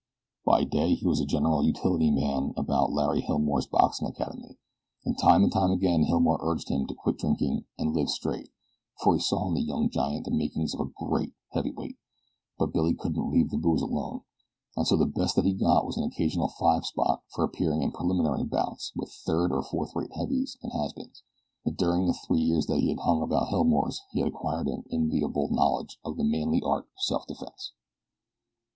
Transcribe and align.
By 0.47 0.63
day 0.63 0.95
he 0.95 1.05
was 1.05 1.19
a 1.19 1.27
general 1.27 1.63
utility 1.63 2.09
man 2.09 2.55
about 2.57 2.91
Larry 2.91 3.21
Hilmore's 3.21 3.67
boxing 3.67 4.07
academy, 4.07 4.57
and 5.05 5.15
time 5.15 5.43
and 5.43 5.51
time 5.53 5.69
again 5.69 6.05
Hilmore 6.05 6.39
urged 6.41 6.69
him 6.69 6.87
to 6.87 6.95
quit 6.95 7.19
drinking 7.19 7.65
and 7.77 7.93
live 7.93 8.09
straight, 8.09 8.49
for 8.97 9.13
he 9.13 9.21
saw 9.21 9.47
in 9.49 9.53
the 9.53 9.61
young 9.61 9.91
giant 9.91 10.25
the 10.25 10.31
makings 10.31 10.73
of 10.73 10.79
a 10.79 10.89
great 11.05 11.33
heavy 11.51 11.69
weight; 11.69 11.97
but 12.57 12.73
Billy 12.73 12.95
couldn't 12.95 13.29
leave 13.31 13.51
the 13.51 13.59
booze 13.59 13.83
alone, 13.83 14.21
and 14.75 14.87
so 14.87 14.97
the 14.97 15.05
best 15.05 15.35
that 15.35 15.45
he 15.45 15.53
got 15.53 15.85
was 15.85 15.97
an 15.97 16.03
occasional 16.03 16.47
five 16.47 16.83
spot 16.83 17.21
for 17.29 17.43
appearing 17.43 17.83
in 17.83 17.91
preliminary 17.91 18.43
bouts 18.43 18.91
with 18.95 19.11
third 19.13 19.51
and 19.51 19.67
fourth 19.67 19.95
rate 19.95 20.13
heavies 20.13 20.57
and 20.63 20.71
has 20.73 20.93
beens; 20.93 21.21
but 21.63 21.77
during 21.77 22.07
the 22.07 22.13
three 22.25 22.41
years 22.41 22.65
that 22.65 22.79
he 22.79 22.89
had 22.89 23.01
hung 23.01 23.21
about 23.21 23.49
Hilmore's 23.49 24.01
he 24.09 24.17
had 24.21 24.29
acquired 24.29 24.67
an 24.67 24.83
enviable 24.91 25.49
knowledge 25.51 25.99
of 26.03 26.17
the 26.17 26.23
manly 26.23 26.59
art 26.63 26.85
of 26.85 27.03
self 27.03 27.27
defense. 27.27 27.73